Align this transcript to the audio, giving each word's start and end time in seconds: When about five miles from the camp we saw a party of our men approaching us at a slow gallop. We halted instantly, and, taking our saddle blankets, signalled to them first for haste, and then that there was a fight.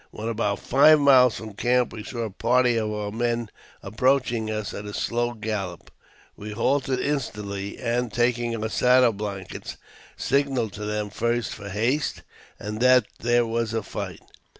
When 0.09 0.29
about 0.29 0.57
five 0.57 0.99
miles 0.99 1.35
from 1.35 1.49
the 1.49 1.53
camp 1.53 1.93
we 1.93 2.03
saw 2.03 2.23
a 2.23 2.31
party 2.31 2.75
of 2.75 2.91
our 2.91 3.11
men 3.11 3.51
approaching 3.83 4.49
us 4.49 4.73
at 4.73 4.85
a 4.87 4.95
slow 4.95 5.33
gallop. 5.35 5.91
We 6.35 6.53
halted 6.53 6.99
instantly, 6.99 7.77
and, 7.77 8.11
taking 8.11 8.55
our 8.59 8.67
saddle 8.67 9.13
blankets, 9.13 9.77
signalled 10.17 10.73
to 10.73 10.85
them 10.85 11.11
first 11.11 11.53
for 11.53 11.69
haste, 11.69 12.23
and 12.57 12.79
then 12.79 13.03
that 13.03 13.05
there 13.19 13.45
was 13.45 13.75
a 13.75 13.83
fight. 13.83 14.21